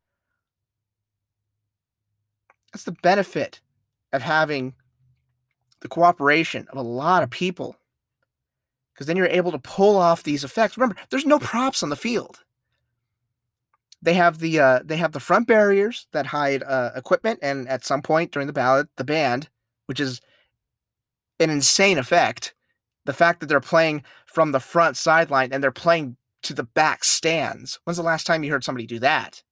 That's 2.73 2.85
the 2.85 2.97
benefit 3.03 3.61
of 4.13 4.23
having 4.23 4.75
the 5.81 5.89
cooperation 5.89 6.67
of 6.71 6.79
a 6.79 6.83
lot 6.83 7.23
of 7.23 7.31
people. 7.31 7.77
Because 8.95 9.07
then 9.07 9.17
you're 9.17 9.27
able 9.27 9.53
to 9.53 9.59
pull 9.59 9.97
off 9.97 10.23
these 10.23 10.45
effects. 10.45 10.77
Remember, 10.77 10.97
there's 11.11 11.27
no 11.27 11.39
props 11.39 11.83
on 11.83 11.91
the 11.91 11.97
field. 11.97 12.41
They 14.01 14.15
have 14.15 14.39
the 14.39 14.59
uh, 14.59 14.81
they 14.85 14.97
have 14.97 15.13
the 15.13 15.21
front 15.21 15.47
barriers 15.47 16.09
that 16.13 16.27
hide 16.27 16.65
uh, 16.65 16.91
equipment, 16.97 17.39
and 17.41 17.69
at 17.69 17.85
some 17.85 18.03
point 18.03 18.33
during 18.33 18.49
the 18.49 18.53
ballot, 18.53 18.89
the 18.97 19.05
band, 19.05 19.49
which 19.87 20.01
is 20.01 20.21
an 21.39 21.51
insane 21.51 21.99
effect. 21.99 22.55
The 23.05 23.13
fact 23.13 23.41
that 23.41 23.47
they're 23.47 23.61
playing 23.61 24.05
from 24.27 24.53
the 24.53 24.61
front 24.61 24.97
sideline 24.97 25.53
and 25.53 25.63
they're 25.63 25.73
playing 25.73 26.17
to 26.43 26.55
the 26.55 26.63
back 26.63 27.05
stands. 27.05 27.79
When's 27.85 27.97
the 27.97 28.03
last 28.03 28.27
time 28.27 28.45
you 28.45 28.51
heard 28.51 28.65
somebody 28.65 28.87
do 28.87 28.99
that? 29.01 29.43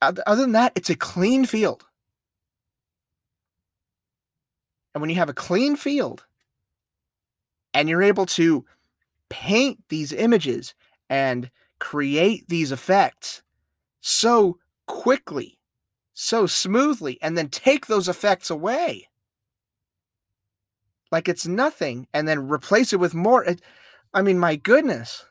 Other 0.00 0.42
than 0.42 0.52
that, 0.52 0.72
it's 0.74 0.90
a 0.90 0.94
clean 0.94 1.46
field. 1.46 1.84
And 4.94 5.00
when 5.00 5.10
you 5.10 5.16
have 5.16 5.28
a 5.28 5.34
clean 5.34 5.76
field 5.76 6.24
and 7.72 7.88
you're 7.88 8.02
able 8.02 8.26
to 8.26 8.64
paint 9.30 9.82
these 9.88 10.12
images 10.12 10.74
and 11.10 11.50
create 11.80 12.48
these 12.48 12.70
effects 12.70 13.42
so 14.00 14.58
quickly, 14.86 15.58
so 16.12 16.46
smoothly, 16.46 17.18
and 17.20 17.36
then 17.36 17.48
take 17.48 17.86
those 17.86 18.08
effects 18.08 18.50
away 18.50 19.08
like 21.14 21.28
it's 21.28 21.46
nothing 21.46 22.08
and 22.12 22.26
then 22.26 22.48
replace 22.48 22.92
it 22.92 22.98
with 22.98 23.14
more. 23.14 23.46
I 24.12 24.20
mean, 24.20 24.36
my 24.36 24.56
goodness. 24.56 25.24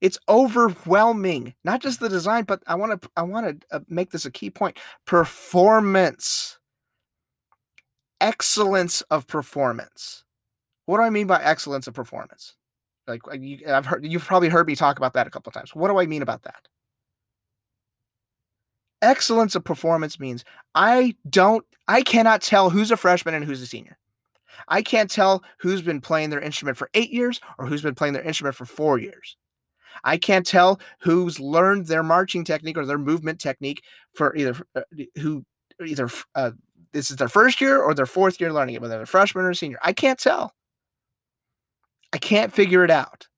It's 0.00 0.18
overwhelming. 0.28 1.54
Not 1.62 1.80
just 1.80 2.00
the 2.00 2.08
design, 2.08 2.42
but 2.42 2.60
I 2.66 2.74
want 2.74 3.00
to 3.00 3.10
I 3.16 3.22
want 3.22 3.60
to 3.60 3.76
uh, 3.76 3.80
make 3.88 4.10
this 4.10 4.26
a 4.26 4.32
key 4.32 4.50
point. 4.50 4.78
Performance 5.06 6.58
excellence 8.20 9.00
of 9.02 9.28
performance. 9.28 10.24
What 10.86 10.96
do 10.96 11.04
I 11.04 11.10
mean 11.10 11.28
by 11.28 11.40
excellence 11.40 11.86
of 11.86 11.94
performance? 11.94 12.56
Like 13.06 13.22
you, 13.32 13.60
I've 13.68 13.86
heard 13.86 14.04
you've 14.04 14.24
probably 14.24 14.48
heard 14.48 14.66
me 14.66 14.74
talk 14.74 14.98
about 14.98 15.12
that 15.12 15.28
a 15.28 15.30
couple 15.30 15.52
times. 15.52 15.72
What 15.72 15.86
do 15.86 16.00
I 16.00 16.06
mean 16.06 16.22
about 16.22 16.42
that? 16.42 16.66
Excellence 19.02 19.54
of 19.54 19.62
performance 19.62 20.18
means 20.18 20.44
I 20.74 21.14
don't 21.28 21.64
I 21.86 22.02
cannot 22.02 22.42
tell 22.42 22.70
who's 22.70 22.90
a 22.90 22.96
freshman 22.96 23.34
and 23.34 23.44
who's 23.44 23.62
a 23.62 23.66
senior. 23.66 23.96
I 24.68 24.82
can't 24.82 25.10
tell 25.10 25.42
who's 25.58 25.82
been 25.82 26.00
playing 26.00 26.30
their 26.30 26.40
instrument 26.40 26.76
for 26.76 26.90
8 26.94 27.10
years 27.10 27.40
or 27.58 27.66
who's 27.66 27.82
been 27.82 27.94
playing 27.94 28.14
their 28.14 28.22
instrument 28.22 28.56
for 28.56 28.64
4 28.64 28.98
years. 28.98 29.36
I 30.04 30.16
can't 30.16 30.46
tell 30.46 30.80
who's 31.00 31.40
learned 31.40 31.86
their 31.86 32.02
marching 32.02 32.44
technique 32.44 32.78
or 32.78 32.86
their 32.86 32.98
movement 32.98 33.40
technique 33.40 33.82
for 34.14 34.34
either 34.36 34.56
uh, 34.74 34.82
who 35.16 35.44
either 35.84 36.08
uh, 36.34 36.52
this 36.92 37.10
is 37.10 37.16
their 37.16 37.28
first 37.28 37.60
year 37.60 37.80
or 37.80 37.94
their 37.94 38.06
fourth 38.06 38.40
year 38.40 38.52
learning 38.52 38.74
it, 38.74 38.82
whether 38.82 38.96
they're 38.96 39.06
freshman 39.06 39.44
or 39.44 39.54
senior. 39.54 39.78
I 39.82 39.92
can't 39.92 40.18
tell. 40.18 40.54
I 42.12 42.18
can't 42.18 42.52
figure 42.52 42.84
it 42.84 42.90
out. 42.90 43.28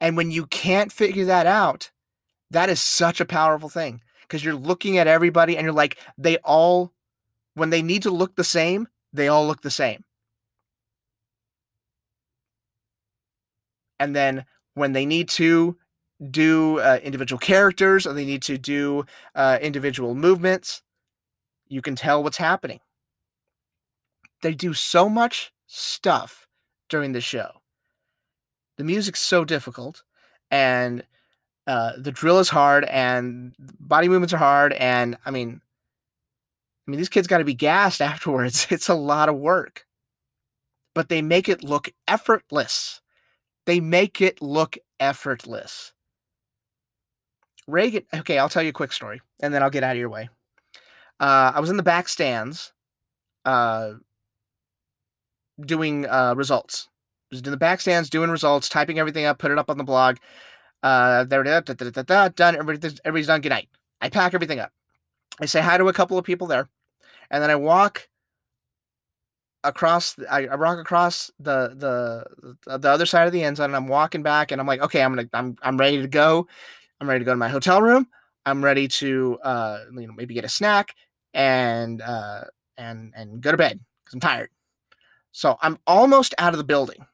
And 0.00 0.16
when 0.16 0.30
you 0.30 0.46
can't 0.46 0.90
figure 0.90 1.26
that 1.26 1.46
out, 1.46 1.90
that 2.50 2.70
is 2.70 2.80
such 2.80 3.20
a 3.20 3.26
powerful 3.26 3.68
thing 3.68 4.00
because 4.22 4.44
you're 4.44 4.54
looking 4.54 4.96
at 4.96 5.06
everybody 5.06 5.56
and 5.56 5.64
you're 5.64 5.74
like, 5.74 5.98
they 6.16 6.38
all, 6.38 6.92
when 7.54 7.70
they 7.70 7.82
need 7.82 8.02
to 8.04 8.10
look 8.10 8.34
the 8.34 8.44
same, 8.44 8.88
they 9.12 9.28
all 9.28 9.46
look 9.46 9.62
the 9.62 9.70
same. 9.70 10.04
And 13.98 14.16
then 14.16 14.44
when 14.74 14.92
they 14.92 15.04
need 15.04 15.28
to 15.30 15.76
do 16.30 16.78
uh, 16.78 16.98
individual 17.02 17.38
characters 17.38 18.06
or 18.06 18.12
they 18.12 18.24
need 18.24 18.42
to 18.42 18.58
do 18.58 19.04
uh, 19.34 19.58
individual 19.60 20.14
movements, 20.14 20.82
you 21.68 21.82
can 21.82 21.96
tell 21.96 22.22
what's 22.22 22.38
happening. 22.38 22.80
They 24.42 24.54
do 24.54 24.74
so 24.74 25.08
much 25.08 25.52
stuff 25.66 26.46
during 26.88 27.12
the 27.12 27.20
show. 27.20 27.60
The 28.76 28.84
music's 28.84 29.20
so 29.20 29.44
difficult, 29.44 30.02
and 30.50 31.04
uh, 31.66 31.92
the 31.98 32.10
drill 32.10 32.38
is 32.38 32.48
hard, 32.48 32.84
and 32.86 33.54
body 33.58 34.08
movements 34.08 34.32
are 34.32 34.38
hard, 34.38 34.72
and 34.72 35.18
I 35.26 35.30
mean, 35.30 35.60
I 36.90 36.92
mean, 36.92 36.98
these 36.98 37.08
kids 37.08 37.28
got 37.28 37.38
to 37.38 37.44
be 37.44 37.54
gassed 37.54 38.02
afterwards. 38.02 38.66
It's 38.68 38.88
a 38.88 38.94
lot 38.94 39.28
of 39.28 39.36
work, 39.36 39.86
but 40.92 41.08
they 41.08 41.22
make 41.22 41.48
it 41.48 41.62
look 41.62 41.88
effortless. 42.08 43.00
They 43.64 43.78
make 43.78 44.20
it 44.20 44.42
look 44.42 44.76
effortless. 44.98 45.92
Reagan, 47.68 48.02
okay, 48.12 48.38
I'll 48.38 48.48
tell 48.48 48.64
you 48.64 48.70
a 48.70 48.72
quick 48.72 48.92
story, 48.92 49.20
and 49.40 49.54
then 49.54 49.62
I'll 49.62 49.70
get 49.70 49.84
out 49.84 49.92
of 49.92 49.98
your 49.98 50.08
way. 50.08 50.30
Uh, 51.20 51.52
I 51.54 51.60
was 51.60 51.70
in 51.70 51.76
the 51.76 51.84
back 51.84 52.08
stands 52.08 52.72
uh, 53.44 53.92
doing 55.60 56.06
uh, 56.06 56.34
results. 56.36 56.88
I 57.30 57.36
was 57.36 57.42
in 57.42 57.52
the 57.52 57.56
back 57.56 57.80
stands 57.80 58.10
doing 58.10 58.30
results, 58.30 58.68
typing 58.68 58.98
everything 58.98 59.26
up, 59.26 59.38
put 59.38 59.52
it 59.52 59.58
up 59.58 59.70
on 59.70 59.78
the 59.78 59.84
blog. 59.84 60.16
Uh, 60.82 61.22
there, 61.22 61.44
done. 61.44 62.56
Everybody's 62.56 63.26
done. 63.28 63.40
Good 63.42 63.50
night. 63.50 63.68
I 64.00 64.08
pack 64.08 64.34
everything 64.34 64.58
up. 64.58 64.72
I 65.40 65.46
say 65.46 65.60
hi 65.60 65.78
to 65.78 65.88
a 65.88 65.92
couple 65.92 66.18
of 66.18 66.24
people 66.24 66.46
there, 66.46 66.68
and 67.30 67.42
then 67.42 67.50
I 67.50 67.56
walk 67.56 68.08
across. 69.64 70.16
I, 70.30 70.46
I 70.46 70.56
walk 70.56 70.78
across 70.78 71.30
the 71.38 71.74
the 71.76 72.78
the 72.78 72.88
other 72.88 73.06
side 73.06 73.26
of 73.26 73.32
the 73.32 73.42
end 73.42 73.56
zone, 73.58 73.66
and 73.66 73.76
I'm 73.76 73.88
walking 73.88 74.22
back, 74.22 74.52
and 74.52 74.60
I'm 74.60 74.66
like, 74.66 74.80
okay, 74.82 75.02
I'm 75.02 75.14
gonna, 75.14 75.28
I'm, 75.32 75.56
I'm 75.62 75.76
ready 75.76 76.00
to 76.00 76.08
go. 76.08 76.46
I'm 77.00 77.08
ready 77.08 77.20
to 77.20 77.24
go 77.24 77.32
to 77.32 77.36
my 77.36 77.48
hotel 77.48 77.80
room. 77.82 78.06
I'm 78.46 78.64
ready 78.64 78.88
to, 78.88 79.38
uh, 79.42 79.84
you 79.94 80.06
know, 80.06 80.12
maybe 80.14 80.34
get 80.34 80.44
a 80.44 80.48
snack, 80.48 80.94
and 81.34 82.00
uh, 82.02 82.44
and 82.76 83.12
and 83.16 83.40
go 83.40 83.50
to 83.52 83.56
bed 83.56 83.80
because 84.04 84.14
I'm 84.14 84.20
tired. 84.20 84.50
So 85.32 85.56
I'm 85.62 85.78
almost 85.86 86.34
out 86.38 86.52
of 86.54 86.58
the 86.58 86.64
building, 86.64 87.06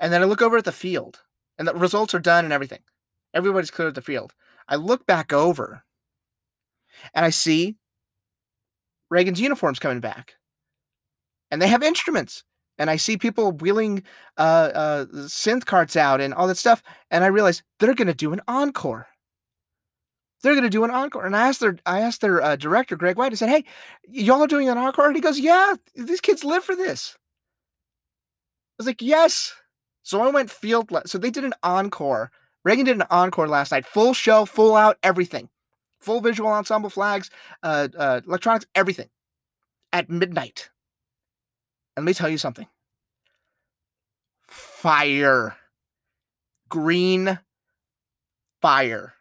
and 0.00 0.12
then 0.12 0.22
I 0.22 0.24
look 0.24 0.42
over 0.42 0.56
at 0.56 0.64
the 0.64 0.72
field, 0.72 1.20
and 1.58 1.68
the 1.68 1.74
results 1.74 2.14
are 2.14 2.18
done 2.20 2.44
and 2.44 2.52
everything. 2.52 2.80
Everybody's 3.34 3.70
cleared 3.70 3.94
the 3.94 4.02
field. 4.02 4.32
I 4.68 4.76
look 4.76 5.06
back 5.06 5.32
over, 5.32 5.84
and 7.14 7.24
I 7.24 7.30
see 7.30 7.76
Reagan's 9.10 9.40
uniforms 9.40 9.78
coming 9.78 10.00
back, 10.00 10.34
and 11.50 11.60
they 11.60 11.68
have 11.68 11.82
instruments. 11.82 12.44
And 12.76 12.90
I 12.90 12.96
see 12.96 13.16
people 13.16 13.52
wheeling 13.52 14.02
uh, 14.36 14.70
uh, 14.74 15.04
synth 15.06 15.64
carts 15.64 15.94
out 15.94 16.20
and 16.20 16.34
all 16.34 16.48
that 16.48 16.56
stuff, 16.56 16.82
and 17.10 17.22
I 17.22 17.28
realize 17.28 17.62
they're 17.78 17.94
going 17.94 18.08
to 18.08 18.14
do 18.14 18.32
an 18.32 18.40
encore 18.48 19.06
they're 20.44 20.52
going 20.52 20.62
to 20.62 20.70
do 20.70 20.84
an 20.84 20.90
encore. 20.90 21.26
And 21.26 21.34
I 21.34 21.48
asked 21.48 21.60
their 21.60 21.78
I 21.86 22.00
asked 22.00 22.20
their 22.20 22.40
uh, 22.40 22.54
director 22.56 22.96
Greg 22.96 23.16
White. 23.16 23.32
I 23.32 23.34
said, 23.34 23.48
"Hey, 23.48 23.64
y'all 24.06 24.42
are 24.42 24.46
doing 24.46 24.68
an 24.68 24.78
encore?" 24.78 25.06
And 25.06 25.16
he 25.16 25.22
goes, 25.22 25.40
"Yeah, 25.40 25.74
these 25.96 26.20
kids 26.20 26.44
live 26.44 26.62
for 26.62 26.76
this." 26.76 27.16
I 27.16 28.74
was 28.78 28.86
like, 28.86 29.02
"Yes." 29.02 29.54
So 30.02 30.20
I 30.20 30.30
went 30.30 30.50
field. 30.50 30.90
Le- 30.92 31.08
so 31.08 31.18
they 31.18 31.30
did 31.30 31.44
an 31.44 31.54
encore. 31.62 32.30
Reagan 32.64 32.84
did 32.84 32.96
an 32.96 33.06
encore 33.10 33.48
last 33.48 33.72
night, 33.72 33.86
full 33.86 34.14
show, 34.14 34.44
full 34.44 34.76
out, 34.76 34.98
everything, 35.02 35.48
full 36.04 36.20
visual 36.20 36.50
ensemble 36.50 36.90
flags, 36.90 37.30
uh, 37.62 37.88
uh, 37.96 38.20
electronics, 38.26 38.66
everything 38.74 39.08
at 39.92 40.10
midnight. 40.10 40.70
And 41.96 42.04
let 42.04 42.10
me 42.10 42.14
tell 42.14 42.28
you 42.28 42.38
something 42.38 42.66
fire, 44.46 45.56
green 46.68 47.38
fire. 48.60 49.14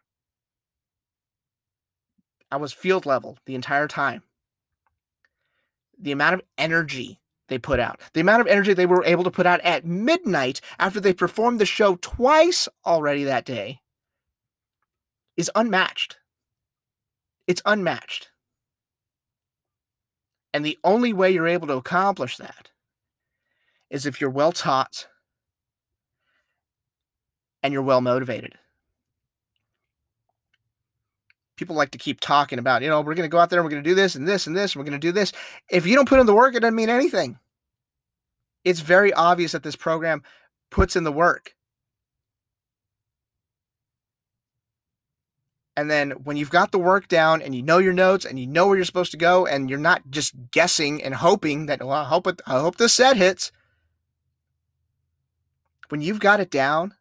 I 2.51 2.57
was 2.57 2.73
field 2.73 3.05
level 3.05 3.37
the 3.45 3.55
entire 3.55 3.87
time. 3.87 4.21
The 5.97 6.11
amount 6.11 6.35
of 6.35 6.41
energy 6.57 7.19
they 7.47 7.57
put 7.57 7.79
out, 7.79 7.99
the 8.13 8.21
amount 8.21 8.41
of 8.41 8.47
energy 8.47 8.73
they 8.73 8.85
were 8.85 9.05
able 9.05 9.23
to 9.23 9.31
put 9.31 9.45
out 9.45 9.61
at 9.61 9.85
midnight 9.85 10.61
after 10.79 10.99
they 10.99 11.13
performed 11.13 11.59
the 11.59 11.65
show 11.65 11.95
twice 11.95 12.67
already 12.85 13.23
that 13.23 13.45
day 13.45 13.79
is 15.35 15.51
unmatched. 15.55 16.17
It's 17.47 17.61
unmatched. 17.65 18.29
And 20.53 20.63
the 20.63 20.77
only 20.83 21.13
way 21.13 21.31
you're 21.31 21.47
able 21.47 21.67
to 21.67 21.77
accomplish 21.77 22.37
that 22.37 22.69
is 23.89 24.05
if 24.05 24.21
you're 24.21 24.29
well 24.29 24.51
taught 24.51 25.07
and 27.61 27.73
you're 27.73 27.81
well 27.81 28.01
motivated. 28.01 28.53
People 31.55 31.75
like 31.75 31.91
to 31.91 31.97
keep 31.97 32.19
talking 32.19 32.59
about, 32.59 32.81
you 32.81 32.89
know, 32.89 33.01
we're 33.01 33.15
going 33.15 33.27
to 33.27 33.31
go 33.31 33.39
out 33.39 33.49
there 33.49 33.59
and 33.59 33.65
we're 33.65 33.71
going 33.71 33.83
to 33.83 33.89
do 33.89 33.95
this 33.95 34.15
and 34.15 34.27
this 34.27 34.47
and 34.47 34.55
this 34.55 34.73
and 34.73 34.79
we're 34.79 34.89
going 34.89 34.99
to 34.99 35.07
do 35.07 35.11
this. 35.11 35.31
If 35.69 35.85
you 35.85 35.95
don't 35.95 36.09
put 36.09 36.19
in 36.19 36.25
the 36.25 36.35
work, 36.35 36.55
it 36.55 36.59
doesn't 36.59 36.75
mean 36.75 36.89
anything. 36.89 37.37
It's 38.63 38.79
very 38.79 39.13
obvious 39.13 39.51
that 39.51 39.63
this 39.63 39.75
program 39.75 40.23
puts 40.71 40.95
in 40.95 41.03
the 41.03 41.11
work. 41.11 41.55
And 45.75 45.89
then 45.89 46.11
when 46.11 46.37
you've 46.37 46.51
got 46.51 46.71
the 46.71 46.79
work 46.79 47.07
down 47.07 47.41
and 47.41 47.55
you 47.55 47.63
know 47.63 47.79
your 47.79 47.93
notes 47.93 48.25
and 48.25 48.39
you 48.39 48.45
know 48.45 48.67
where 48.67 48.75
you're 48.75 48.85
supposed 48.85 49.11
to 49.11 49.17
go 49.17 49.47
and 49.47 49.69
you're 49.69 49.79
not 49.79 50.03
just 50.11 50.33
guessing 50.51 51.01
and 51.01 51.15
hoping 51.15 51.65
that, 51.65 51.79
well, 51.81 51.91
I 51.91 52.03
hope, 52.03 52.27
it, 52.27 52.41
I 52.45 52.59
hope 52.59 52.77
this 52.77 52.93
set 52.93 53.17
hits. 53.17 53.51
When 55.89 56.01
you've 56.01 56.19
got 56.19 56.39
it 56.39 56.51
down, 56.51 56.93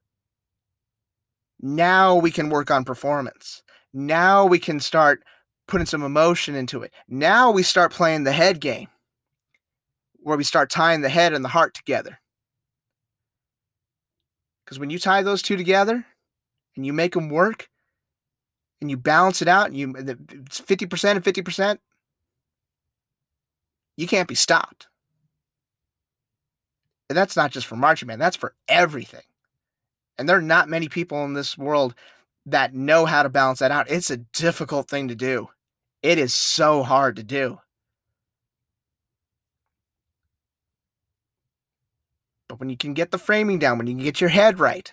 now 1.60 2.16
we 2.16 2.30
can 2.30 2.48
work 2.48 2.70
on 2.70 2.84
performance. 2.84 3.62
Now 3.92 4.46
we 4.46 4.58
can 4.58 4.80
start 4.80 5.22
putting 5.68 5.86
some 5.86 6.02
emotion 6.02 6.54
into 6.54 6.82
it. 6.82 6.92
Now 7.08 7.50
we 7.50 7.62
start 7.62 7.92
playing 7.92 8.24
the 8.24 8.32
head 8.32 8.58
game 8.58 8.88
where 10.22 10.36
we 10.36 10.44
start 10.44 10.70
tying 10.70 11.02
the 11.02 11.08
head 11.08 11.32
and 11.32 11.44
the 11.44 11.50
heart 11.50 11.74
together. 11.74 12.20
Because 14.64 14.78
when 14.78 14.90
you 14.90 14.98
tie 14.98 15.22
those 15.22 15.42
two 15.42 15.56
together 15.56 16.06
and 16.76 16.86
you 16.86 16.92
make 16.92 17.12
them 17.12 17.28
work, 17.28 17.68
and 18.82 18.90
you 18.90 18.96
balance 18.96 19.40
it 19.40 19.48
out 19.48 19.68
and 19.68 19.76
you 19.76 19.94
it's 19.96 20.60
50% 20.60 21.10
and 21.12 21.24
50%, 21.24 21.78
you 23.96 24.06
can't 24.06 24.28
be 24.28 24.34
stopped. 24.34 24.88
And 27.08 27.16
that's 27.16 27.36
not 27.36 27.52
just 27.52 27.66
for 27.66 27.76
marching 27.76 28.08
band, 28.08 28.20
that's 28.20 28.36
for 28.36 28.54
everything. 28.68 29.22
And 30.18 30.28
there 30.28 30.36
are 30.36 30.42
not 30.42 30.68
many 30.68 30.88
people 30.88 31.24
in 31.24 31.34
this 31.34 31.56
world 31.56 31.94
that 32.44 32.74
know 32.74 33.06
how 33.06 33.22
to 33.22 33.28
balance 33.28 33.60
that 33.60 33.70
out. 33.70 33.88
It's 33.88 34.10
a 34.10 34.16
difficult 34.16 34.88
thing 34.88 35.08
to 35.08 35.14
do. 35.14 35.48
It 36.02 36.18
is 36.18 36.34
so 36.34 36.82
hard 36.82 37.16
to 37.16 37.22
do. 37.22 37.60
But 42.48 42.58
when 42.58 42.68
you 42.68 42.76
can 42.76 42.94
get 42.94 43.12
the 43.12 43.18
framing 43.18 43.60
down, 43.60 43.78
when 43.78 43.86
you 43.86 43.94
can 43.94 44.04
get 44.04 44.20
your 44.20 44.30
head 44.30 44.58
right, 44.58 44.92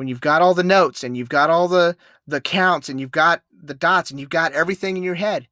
when 0.00 0.08
you've 0.08 0.22
got 0.22 0.40
all 0.40 0.54
the 0.54 0.64
notes 0.64 1.04
and 1.04 1.14
you've 1.14 1.28
got 1.28 1.50
all 1.50 1.68
the 1.68 1.94
the 2.26 2.40
counts 2.40 2.88
and 2.88 2.98
you've 2.98 3.10
got 3.10 3.42
the 3.52 3.74
dots 3.74 4.10
and 4.10 4.18
you've 4.18 4.30
got 4.30 4.50
everything 4.52 4.96
in 4.96 5.02
your 5.02 5.14
head 5.14 5.46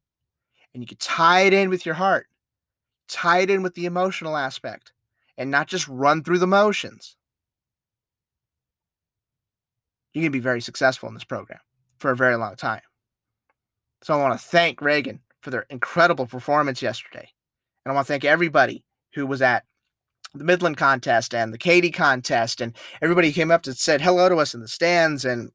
and 0.73 0.83
you 0.83 0.87
can 0.87 0.97
tie 0.97 1.43
it 1.43 1.53
in 1.53 1.69
with 1.69 1.85
your 1.85 1.95
heart 1.95 2.29
tie 3.09 3.41
it 3.41 3.51
in 3.51 3.63
with 3.63 3.75
the 3.75 3.85
emotional 3.85 4.39
aspect 4.39 4.91
and 5.37 5.51
not 5.51 5.67
just 5.67 5.87
run 5.87 6.25
through 6.25 6.39
the 6.39 6.47
motions 6.47 7.15
you 10.15 10.23
can 10.23 10.33
be 10.33 10.39
very 10.39 10.63
successful 10.63 11.11
in 11.11 11.15
this 11.15 11.25
program 11.25 11.61
for 11.99 12.11
a 12.11 12.17
very 12.17 12.37
long 12.37 12.57
time. 12.57 12.81
So 14.03 14.15
i 14.15 14.17
want 14.17 14.33
to 14.33 14.47
thank 14.47 14.81
reagan 14.81 15.21
for 15.43 15.51
their 15.51 15.67
incredible 15.69 16.27
performance 16.27 16.81
yesterday 16.81 17.29
and 17.85 17.93
i 17.93 17.95
want 17.95 18.07
to 18.07 18.13
thank 18.15 18.25
everybody 18.25 18.83
who 19.13 19.27
was 19.27 19.43
at 19.43 19.67
the 20.35 20.45
Midland 20.45 20.77
contest 20.77 21.35
and 21.35 21.53
the 21.53 21.59
Katy 21.59 21.91
contest, 21.91 22.61
and 22.61 22.77
everybody 23.03 23.33
came 23.33 23.51
up 23.51 23.67
and 23.67 23.77
said 23.77 24.01
hello 24.01 24.29
to 24.29 24.37
us 24.37 24.55
in 24.55 24.61
the 24.61 24.69
stands 24.69 25.25
and 25.25 25.51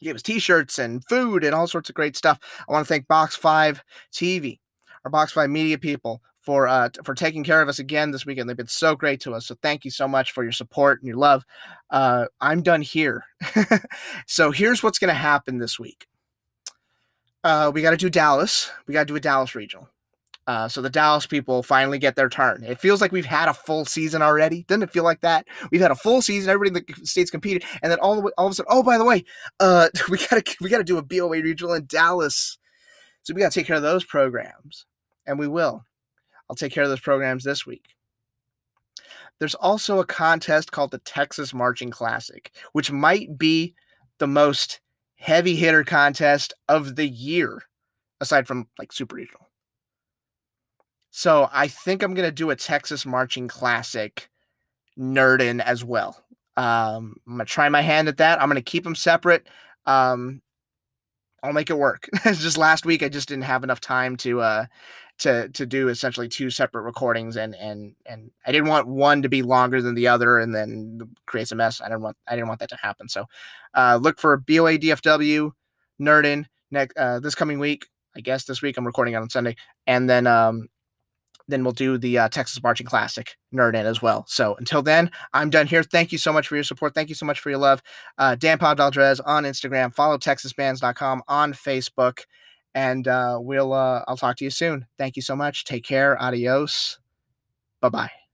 gave 0.00 0.14
us 0.14 0.22
T-shirts 0.22 0.78
and 0.78 1.04
food 1.04 1.44
and 1.44 1.54
all 1.54 1.66
sorts 1.66 1.88
of 1.88 1.94
great 1.94 2.16
stuff. 2.16 2.38
I 2.68 2.72
want 2.72 2.86
to 2.86 2.88
thank 2.88 3.08
Box 3.08 3.36
Five 3.36 3.82
TV, 4.12 4.58
our 5.04 5.10
Box 5.10 5.32
Five 5.32 5.50
media 5.50 5.78
people, 5.78 6.22
for 6.40 6.66
uh, 6.66 6.88
for 7.04 7.14
taking 7.14 7.44
care 7.44 7.62
of 7.62 7.68
us 7.68 7.78
again 7.78 8.10
this 8.10 8.26
weekend. 8.26 8.48
They've 8.48 8.56
been 8.56 8.66
so 8.66 8.96
great 8.96 9.20
to 9.22 9.34
us. 9.34 9.46
So 9.46 9.56
thank 9.62 9.84
you 9.84 9.90
so 9.90 10.08
much 10.08 10.32
for 10.32 10.42
your 10.42 10.52
support 10.52 11.00
and 11.00 11.08
your 11.08 11.18
love. 11.18 11.44
Uh, 11.90 12.26
I'm 12.40 12.62
done 12.62 12.82
here. 12.82 13.24
so 14.26 14.50
here's 14.50 14.82
what's 14.82 14.98
going 14.98 15.08
to 15.08 15.14
happen 15.14 15.58
this 15.58 15.78
week. 15.78 16.06
Uh, 17.42 17.70
we 17.72 17.82
got 17.82 17.90
to 17.90 17.96
do 17.96 18.10
Dallas. 18.10 18.70
We 18.86 18.94
got 18.94 19.00
to 19.00 19.06
do 19.06 19.16
a 19.16 19.20
Dallas 19.20 19.54
regional. 19.54 19.88
Uh, 20.50 20.66
so 20.66 20.82
the 20.82 20.90
Dallas 20.90 21.28
people 21.28 21.62
finally 21.62 21.96
get 21.96 22.16
their 22.16 22.28
turn. 22.28 22.64
It 22.64 22.80
feels 22.80 23.00
like 23.00 23.12
we've 23.12 23.24
had 23.24 23.48
a 23.48 23.54
full 23.54 23.84
season 23.84 24.20
already. 24.20 24.64
Doesn't 24.64 24.82
it 24.82 24.90
feel 24.90 25.04
like 25.04 25.20
that? 25.20 25.46
We've 25.70 25.80
had 25.80 25.92
a 25.92 25.94
full 25.94 26.22
season. 26.22 26.50
Everybody 26.50 26.84
in 26.88 26.96
the 26.98 27.06
states 27.06 27.30
competed, 27.30 27.62
and 27.84 27.92
then 27.92 28.00
all 28.00 28.16
the 28.16 28.20
way, 28.20 28.32
all 28.36 28.46
of 28.46 28.50
a 28.50 28.54
sudden, 28.56 28.66
oh 28.68 28.82
by 28.82 28.98
the 28.98 29.04
way, 29.04 29.24
uh, 29.60 29.90
we 30.10 30.18
gotta 30.18 30.42
we 30.60 30.68
gotta 30.68 30.82
do 30.82 30.98
a 30.98 31.02
BOA 31.02 31.40
regional 31.40 31.74
in 31.74 31.86
Dallas. 31.86 32.58
So 33.22 33.32
we 33.32 33.40
gotta 33.40 33.54
take 33.54 33.68
care 33.68 33.76
of 33.76 33.82
those 33.82 34.04
programs, 34.04 34.86
and 35.24 35.38
we 35.38 35.46
will. 35.46 35.84
I'll 36.48 36.56
take 36.56 36.72
care 36.72 36.82
of 36.82 36.90
those 36.90 36.98
programs 36.98 37.44
this 37.44 37.64
week. 37.64 37.94
There's 39.38 39.54
also 39.54 40.00
a 40.00 40.04
contest 40.04 40.72
called 40.72 40.90
the 40.90 40.98
Texas 40.98 41.54
Marching 41.54 41.92
Classic, 41.92 42.50
which 42.72 42.90
might 42.90 43.38
be 43.38 43.76
the 44.18 44.26
most 44.26 44.80
heavy 45.14 45.54
hitter 45.54 45.84
contest 45.84 46.54
of 46.68 46.96
the 46.96 47.06
year, 47.06 47.62
aside 48.20 48.48
from 48.48 48.66
like 48.80 48.92
Super 48.92 49.14
Regional. 49.14 49.49
So 51.10 51.48
I 51.52 51.68
think 51.68 52.02
I'm 52.02 52.14
gonna 52.14 52.30
do 52.30 52.50
a 52.50 52.56
Texas 52.56 53.04
Marching 53.04 53.48
Classic 53.48 54.28
nerd 54.98 55.40
in 55.40 55.60
as 55.60 55.84
well. 55.84 56.22
Um, 56.56 57.16
I'm 57.26 57.34
gonna 57.34 57.44
try 57.44 57.68
my 57.68 57.82
hand 57.82 58.08
at 58.08 58.18
that. 58.18 58.40
I'm 58.40 58.48
gonna 58.48 58.62
keep 58.62 58.84
them 58.84 58.94
separate. 58.94 59.46
Um, 59.86 60.42
I'll 61.42 61.52
make 61.52 61.70
it 61.70 61.78
work. 61.78 62.08
just 62.24 62.58
last 62.58 62.84
week 62.84 63.02
I 63.02 63.08
just 63.08 63.28
didn't 63.28 63.44
have 63.44 63.64
enough 63.64 63.80
time 63.80 64.16
to 64.18 64.40
uh 64.40 64.66
to 65.18 65.48
to 65.50 65.66
do 65.66 65.88
essentially 65.88 66.28
two 66.28 66.50
separate 66.50 66.82
recordings 66.82 67.36
and 67.36 67.54
and 67.56 67.94
and 68.06 68.30
I 68.46 68.52
didn't 68.52 68.68
want 68.68 68.88
one 68.88 69.22
to 69.22 69.28
be 69.28 69.42
longer 69.42 69.82
than 69.82 69.94
the 69.94 70.08
other 70.08 70.38
and 70.38 70.54
then 70.54 71.00
creates 71.26 71.52
a 71.52 71.56
mess. 71.56 71.80
I 71.80 71.88
didn't 71.88 72.02
want 72.02 72.16
I 72.28 72.34
didn't 72.36 72.48
want 72.48 72.60
that 72.60 72.70
to 72.70 72.76
happen. 72.76 73.08
So 73.08 73.26
uh 73.74 73.98
look 74.00 74.18
for 74.18 74.36
BOA 74.38 74.78
DFW 74.78 75.50
Nerdin 76.00 76.46
next 76.70 76.96
uh 76.96 77.20
this 77.20 77.34
coming 77.34 77.58
week. 77.58 77.86
I 78.16 78.20
guess 78.20 78.44
this 78.44 78.62
week 78.62 78.76
I'm 78.76 78.86
recording 78.86 79.14
it 79.14 79.18
on 79.18 79.30
Sunday. 79.30 79.56
And 79.86 80.08
then 80.08 80.26
um 80.26 80.68
then 81.50 81.62
we'll 81.64 81.72
do 81.72 81.98
the 81.98 82.18
uh, 82.18 82.28
Texas 82.28 82.62
Marching 82.62 82.86
Classic 82.86 83.36
nerd 83.54 83.74
in 83.74 83.86
as 83.86 84.00
well. 84.00 84.24
So 84.28 84.54
until 84.58 84.82
then, 84.82 85.10
I'm 85.32 85.50
done 85.50 85.66
here. 85.66 85.82
Thank 85.82 86.12
you 86.12 86.18
so 86.18 86.32
much 86.32 86.48
for 86.48 86.54
your 86.54 86.64
support. 86.64 86.94
Thank 86.94 87.08
you 87.08 87.14
so 87.14 87.26
much 87.26 87.40
for 87.40 87.50
your 87.50 87.58
love. 87.58 87.82
Uh, 88.18 88.34
Dan 88.34 88.58
Pod 88.58 88.76
Valdez 88.76 89.20
on 89.20 89.44
Instagram. 89.44 89.94
Follow 89.94 90.18
TexasBands.com 90.18 91.22
on 91.28 91.52
Facebook. 91.52 92.20
And 92.74 93.08
uh, 93.08 93.38
we'll 93.40 93.72
uh, 93.72 94.04
I'll 94.06 94.16
talk 94.16 94.36
to 94.36 94.44
you 94.44 94.50
soon. 94.50 94.86
Thank 94.96 95.16
you 95.16 95.22
so 95.22 95.34
much. 95.34 95.64
Take 95.64 95.84
care. 95.84 96.20
Adios. 96.22 96.98
Bye 97.80 97.88
bye. 97.88 98.29